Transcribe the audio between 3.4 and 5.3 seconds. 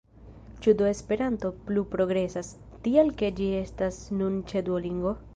ĝi estas nun ĉe Duolingo?